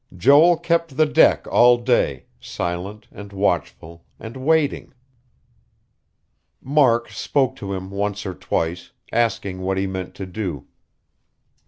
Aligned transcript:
Joel 0.17 0.57
kept 0.57 0.97
the 0.97 1.05
deck 1.05 1.45
all 1.51 1.77
day, 1.77 2.25
silent, 2.39 3.07
and 3.11 3.31
watchful, 3.31 4.03
and 4.19 4.35
waiting. 4.35 4.95
Mark 6.59 7.11
spoke 7.11 7.55
to 7.57 7.73
him 7.75 7.91
once 7.91 8.25
or 8.25 8.33
twice, 8.33 8.93
asking 9.13 9.61
what 9.61 9.77
he 9.77 9.85
meant 9.85 10.15
to 10.15 10.25
do. 10.25 10.65